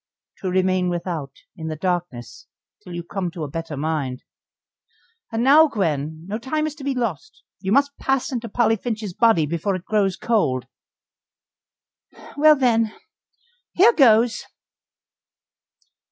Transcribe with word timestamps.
"To 0.39 0.49
remain 0.49 0.89
without 0.89 1.29
in 1.55 1.67
the 1.67 1.75
darkness 1.75 2.47
till 2.81 2.95
you 2.95 3.03
come 3.03 3.29
to 3.29 3.43
a 3.43 3.47
better 3.47 3.77
mind. 3.77 4.23
And 5.31 5.43
now, 5.43 5.67
Gwen, 5.67 6.25
no 6.25 6.39
time 6.39 6.65
is 6.65 6.73
to 6.77 6.83
be 6.83 6.95
lost; 6.95 7.43
you 7.59 7.71
must 7.71 7.95
pass 7.99 8.31
into 8.31 8.49
Polly 8.49 8.77
Finch's 8.77 9.13
body 9.13 9.45
before 9.45 9.75
it 9.75 9.85
grows 9.85 10.17
cold." 10.17 10.65
"Well, 12.35 12.55
then 12.55 12.93
here 13.73 13.93
goes!" 13.93 14.45